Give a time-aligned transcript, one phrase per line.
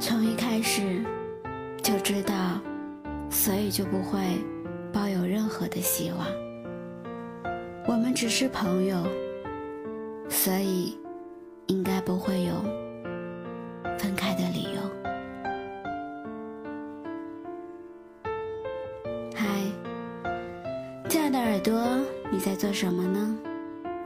[0.00, 1.04] 从一开始
[1.82, 2.58] 就知道，
[3.28, 4.18] 所以就不会
[4.90, 6.26] 抱有任何的希望。
[7.86, 9.06] 我们只是朋友，
[10.30, 10.98] 所以
[11.66, 12.54] 应该不会有
[13.98, 14.80] 分开的理由。
[19.36, 19.46] 嗨，
[21.10, 21.78] 亲爱的耳朵，
[22.32, 23.36] 你在做什么呢？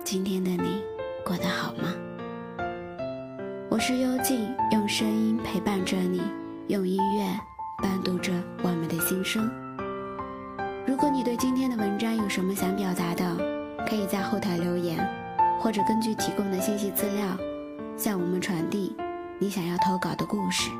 [0.02, 0.82] 今天的你
[1.24, 1.94] 过得好吗？
[3.74, 6.22] 我是幽静，用声音陪伴着你，
[6.68, 7.26] 用音乐
[7.82, 9.50] 伴读着我们的心声。
[10.86, 13.36] 如果你对今天的文章有什么想表达的，
[13.84, 15.04] 可以在后台留言，
[15.58, 17.36] 或者根据提供的信息资料，
[17.96, 18.94] 向我们传递
[19.40, 20.70] 你想要投稿的故事。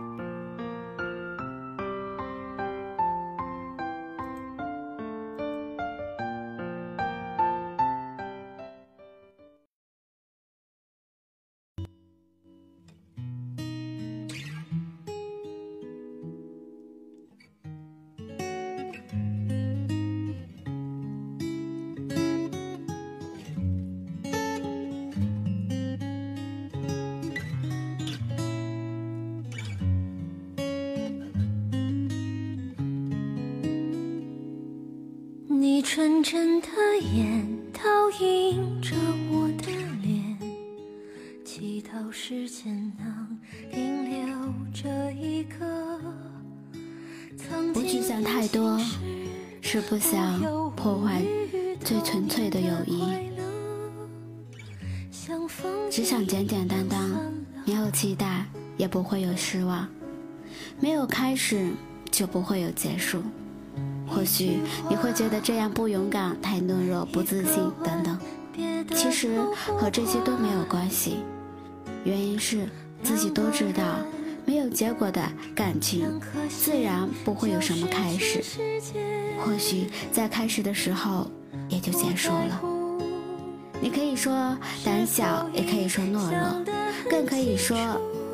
[35.84, 36.68] 纯真的
[37.14, 38.96] 眼倒映着
[39.30, 39.70] 我的
[40.02, 40.38] 脸，
[41.44, 43.38] 祈祷时间能
[43.70, 46.00] 停留这一刻。
[47.74, 48.80] 不去想太多，
[49.60, 50.40] 是不想
[50.74, 51.22] 破坏
[51.84, 53.04] 最纯粹的友谊。
[55.90, 57.10] 只想简简单单，
[57.66, 58.46] 没有期待，
[58.78, 59.86] 也不会有失望。
[60.80, 61.70] 没有开始，
[62.10, 63.22] 就不会有结束。
[64.06, 68.18] 或许你会觉得这样不勇敢、太懦弱、不自信等等，
[68.94, 69.40] 其实
[69.78, 71.18] 和这些都没有关系。
[72.04, 72.68] 原因是
[73.02, 73.82] 自己都知道，
[74.44, 75.22] 没有结果的
[75.54, 78.42] 感情，自然不会有什么开始。
[79.40, 81.30] 或许在开始的时候，
[81.68, 82.60] 也就结束了。
[83.80, 86.64] 你可以说胆小，也可以说懦弱，
[87.10, 87.76] 更可以说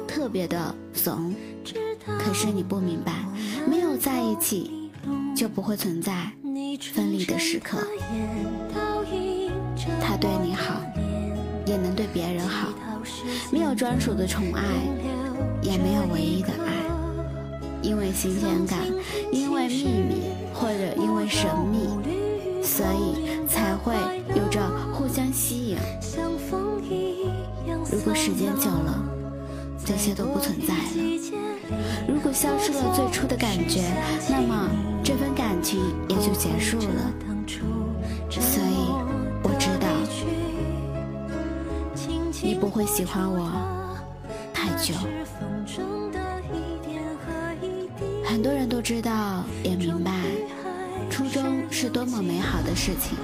[0.06, 1.34] 特别的怂。
[2.04, 3.12] 可是你不明白，
[3.68, 4.79] 没有在一起。
[5.34, 6.30] 就不会存在
[6.92, 7.78] 分离的时刻。
[10.00, 10.80] 他对你好，
[11.66, 12.68] 也能对别人好。
[13.50, 14.62] 没有专属的宠爱，
[15.62, 16.72] 也没有唯一的爱。
[17.82, 18.78] 因为新鲜感，
[19.32, 20.22] 因为秘密，
[20.52, 21.88] 或者因为神秘，
[22.62, 23.94] 所以才会
[24.36, 24.60] 有着
[24.92, 25.78] 互相吸引。
[27.90, 29.02] 如果时间久了，
[29.84, 31.49] 这些都不存在了。
[32.08, 33.82] 如果消失了最初的感觉，
[34.28, 34.68] 那么。
[35.02, 37.10] 这份感情也就结束了，
[38.28, 38.92] 所以
[39.42, 39.88] 我知道
[42.42, 43.50] 你不会喜欢我
[44.52, 44.94] 太久。
[48.24, 50.12] 很多人都知道，也明白，
[51.08, 53.16] 初衷是多么美好的事情，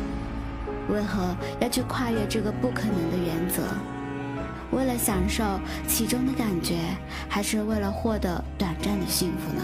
[0.88, 3.62] 为何要去跨越这个不可能的原则？
[4.72, 5.44] 为了享受
[5.86, 6.76] 其中的感觉，
[7.28, 9.62] 还是为了获得短暂的幸福呢？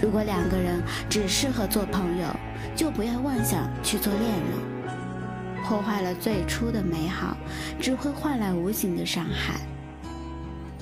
[0.00, 2.26] 如果两个人只适合做朋友，
[2.74, 7.36] 就不要妄想去做恋人，破坏了最初的美好，
[7.80, 9.60] 只会换来无形的伤害。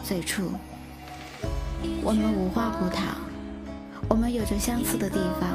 [0.03, 0.51] 最初，
[2.03, 3.09] 我们无话不谈，
[4.09, 5.51] 我们有着相似的地方，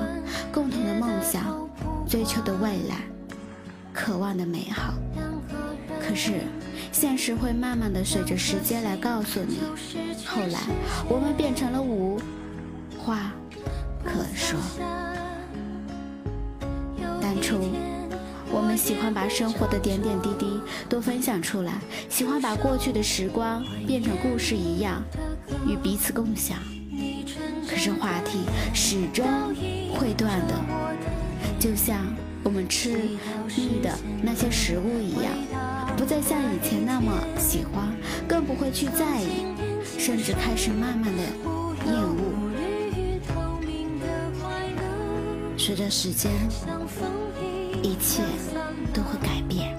[0.54, 1.68] 共同的梦想，
[2.08, 2.98] 追求的未来，
[3.92, 4.94] 渴望的美好。
[6.00, 6.42] 可是，
[6.96, 9.60] 现实会慢慢的随着时间来告诉你，
[10.26, 10.62] 后来
[11.10, 12.18] 我们变成了无
[12.98, 13.34] 话。
[14.02, 14.58] 可说，
[17.20, 17.60] 当初
[18.50, 21.74] 我们喜欢把生活的点点滴滴都分享出来，
[22.08, 25.04] 喜欢把过去的时光变成故事一样，
[25.68, 26.58] 与彼此共享。
[27.68, 28.40] 可是话题
[28.74, 29.26] 始终
[30.00, 30.56] 会断的，
[31.60, 32.06] 就像
[32.42, 32.92] 我们吃
[33.58, 33.94] 腻的
[34.24, 35.34] 那些食物一样，
[35.98, 37.88] 不再像以前那么喜欢，
[38.28, 39.46] 更不会去在意，
[39.98, 41.24] 甚至开始慢慢的
[41.86, 42.36] 厌恶。
[45.58, 46.32] 随着时间，
[47.82, 48.22] 一切
[48.94, 49.74] 都会改变。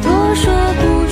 [0.00, 1.05] 多说不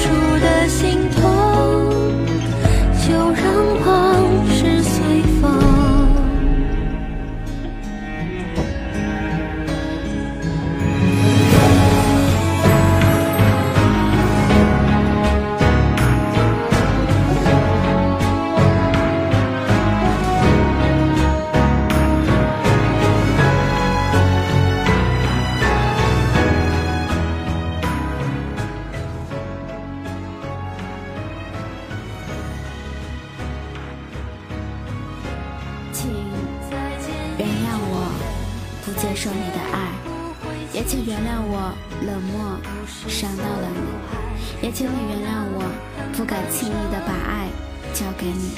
[43.44, 45.60] 到了你，也请你原谅我
[46.16, 47.50] 不敢轻易的把爱
[47.92, 48.56] 交给你，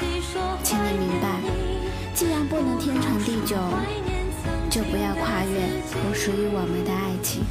[0.63, 1.41] 请你明白，
[2.15, 3.57] 既然不能天长地久，
[4.69, 7.43] 就不要跨越不属于我们的爱情。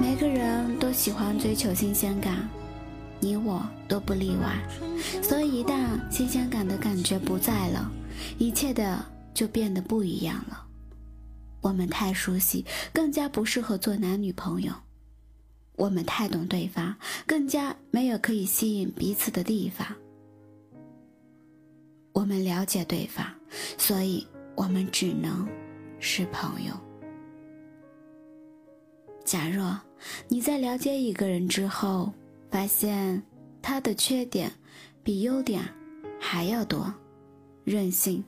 [0.00, 2.48] 每个人都喜欢追求新鲜感，
[3.20, 4.58] 你我都不例外，
[5.22, 7.90] 所以一旦新鲜感的感觉不在了，
[8.38, 9.04] 一切的
[9.34, 10.64] 就变得不一样了。
[11.60, 14.72] 我们太熟悉，更加不适合做男女朋友；
[15.82, 16.94] 我们太懂对方，
[17.26, 19.84] 更加没有可以吸引彼此的地方。
[22.12, 23.26] 我们了解对方，
[23.76, 24.24] 所以
[24.54, 25.44] 我们只能
[25.98, 26.72] 是朋友。
[29.24, 29.76] 假若
[30.28, 32.12] 你在了解一个人之后，
[32.48, 33.20] 发现
[33.60, 34.52] 他的缺点
[35.02, 35.64] 比优点
[36.20, 36.94] 还要多，
[37.64, 38.22] 任性、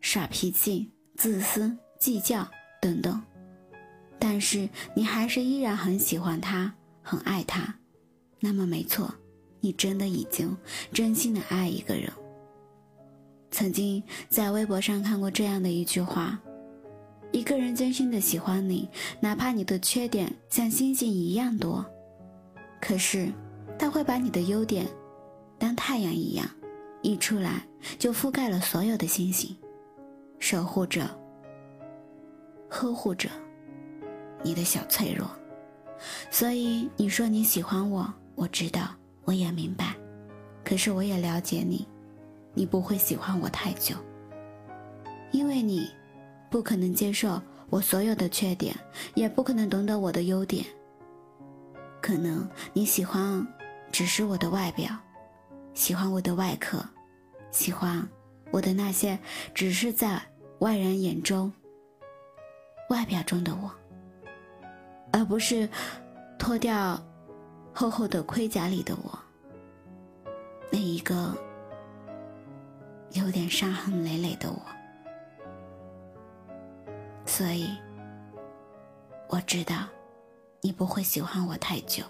[0.00, 0.90] 耍脾气。
[1.14, 2.48] 自私、计较
[2.80, 3.20] 等等，
[4.18, 6.72] 但是你还是依然很喜欢他，
[7.02, 7.74] 很爱他，
[8.40, 9.12] 那么没错，
[9.60, 10.56] 你真的已经
[10.92, 12.10] 真心的爱一个人。
[13.50, 16.38] 曾经在微博上看过这样的一句话：
[17.32, 18.88] 一个人真心的喜欢你，
[19.20, 21.84] 哪怕你的缺点像星星一样多，
[22.80, 23.32] 可是
[23.78, 24.86] 他会把你的优点
[25.58, 26.46] 当太阳一样，
[27.02, 27.66] 一出来
[27.98, 29.56] 就覆盖了所有的星星。
[30.38, 31.08] 守护着，
[32.68, 33.28] 呵护着
[34.42, 35.28] 你的小脆弱，
[36.30, 38.88] 所以你说你喜欢我，我知道，
[39.24, 39.94] 我也明白，
[40.64, 41.86] 可是我也了解你，
[42.54, 43.94] 你不会喜欢我太久，
[45.32, 45.90] 因为你
[46.50, 47.40] 不可能接受
[47.70, 48.74] 我所有的缺点，
[49.14, 50.64] 也不可能懂得我的优点，
[52.00, 53.46] 可能你喜欢
[53.90, 54.90] 只是我的外表，
[55.74, 56.84] 喜欢我的外壳，
[57.50, 58.06] 喜欢。
[58.50, 59.18] 我的那些
[59.52, 60.18] 只是在
[60.60, 61.52] 外人眼中、
[62.88, 63.70] 外表中的我，
[65.12, 65.68] 而不是
[66.38, 67.00] 脱掉
[67.72, 69.18] 厚厚的盔甲里的我，
[70.70, 71.34] 那一个
[73.12, 74.60] 有点伤痕累累的我。
[77.24, 77.68] 所以，
[79.28, 79.86] 我知道
[80.60, 82.02] 你不会喜欢我太久。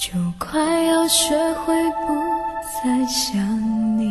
[0.00, 1.74] 就快要学会
[2.06, 2.14] 不
[2.82, 3.38] 再想
[3.98, 4.10] 你，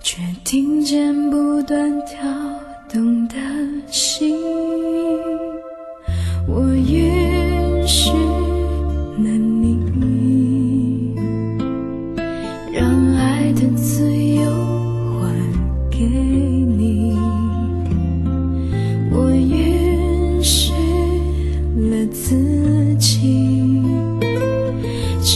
[0.00, 2.18] 却听见不断跳
[2.88, 3.36] 动的
[3.86, 4.36] 心。
[6.48, 6.74] 我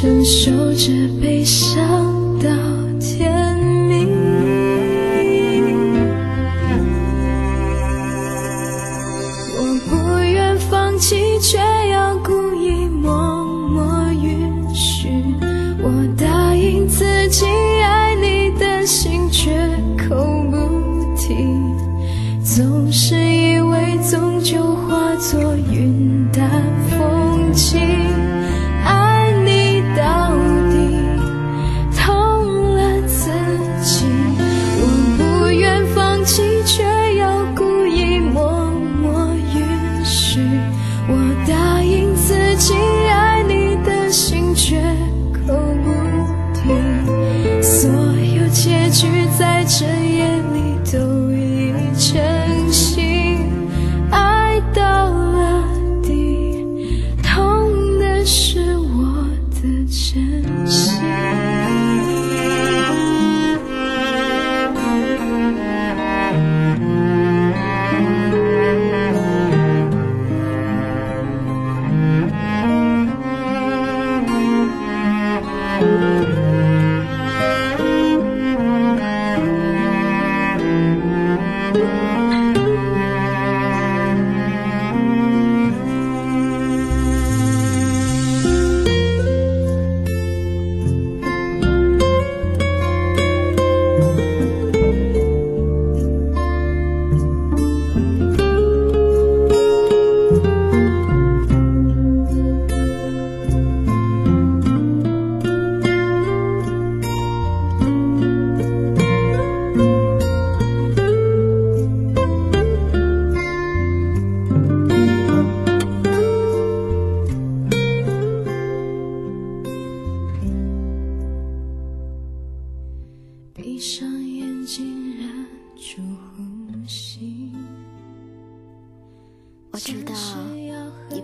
[0.03, 0.91] 承受着
[1.23, 1.79] 悲伤
[2.41, 2.49] 到
[2.99, 3.57] 天
[3.87, 4.09] 明。
[9.55, 11.57] 我不愿放弃，却
[11.93, 15.09] 要故意默默允许。
[15.81, 19.53] 我答应自己爱你的心，却
[19.97, 20.17] 口
[20.51, 21.47] 不提，
[22.43, 23.15] 总是
[49.73, 50.02] 是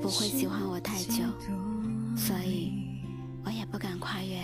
[0.09, 1.23] 不会喜欢我太久，
[2.17, 2.73] 所以
[3.45, 4.41] 我也不敢跨越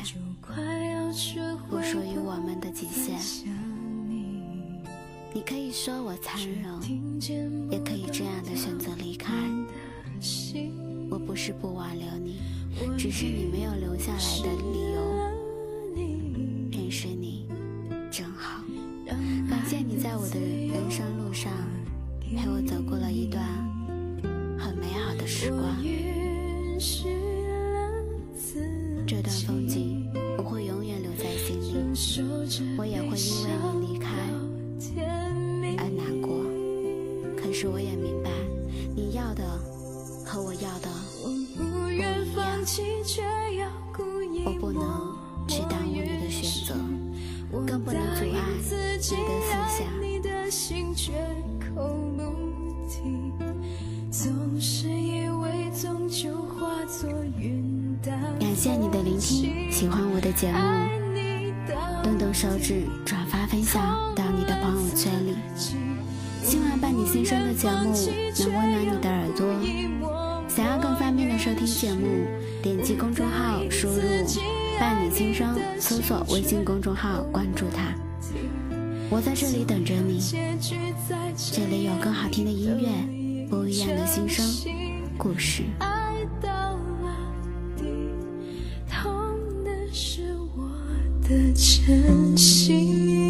[1.71, 3.19] 不属于我们的极限。
[5.33, 6.63] 你可以说我残忍，
[7.71, 9.33] 也可以这样的选择离开。
[11.11, 12.37] 我不是不挽留你，
[12.99, 15.01] 只是你没有留下来的理由。
[16.73, 17.47] 认识你
[18.11, 18.63] 真好，
[19.49, 21.51] 感谢你在我的人生路上
[22.37, 23.43] 陪我走过了一段
[25.15, 25.63] 好的时光。
[29.07, 31.77] 这段风景不会永远留在心里，
[32.77, 34.09] 我也会因为你离开
[35.79, 36.43] 而难过。
[37.41, 38.31] 可是我也明白，
[38.97, 39.45] 你要的
[40.27, 40.89] 和我要的
[41.23, 42.03] 不一
[43.59, 43.71] 样，
[44.47, 44.83] 我不能
[45.47, 46.75] 去耽误你的选择，
[47.65, 48.99] 更不能阻碍你的思
[58.65, 60.57] 谢你的聆听，喜欢我的节目，
[62.03, 63.83] 动动手指转发分享
[64.17, 65.37] 到你的朋友圈里。
[66.43, 67.93] 希望伴你心声的节目
[68.39, 69.47] 能温暖你的耳朵。
[70.49, 72.07] 想要更方便的收听节目，
[72.63, 74.01] 点击公众号输入
[74.81, 77.95] “伴你心声”，搜索微信公众号关注它。
[79.11, 80.19] 我在这里等着你，
[81.53, 84.43] 这里有更好听的音乐，不一样的心声
[85.19, 85.65] 故事。
[91.25, 93.25] 的真心。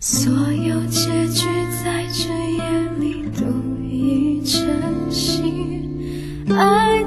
[0.00, 1.46] 所有结局
[1.84, 2.62] 在这夜
[2.98, 3.46] 里都
[3.84, 7.04] 已成形爱